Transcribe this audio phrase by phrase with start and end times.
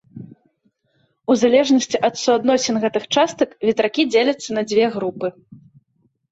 [1.33, 5.27] У залежнасці ад суадносін гэтых частак ветракі дзеляцца на дзве групы.